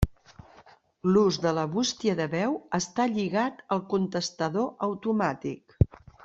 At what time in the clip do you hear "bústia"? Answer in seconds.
1.75-2.15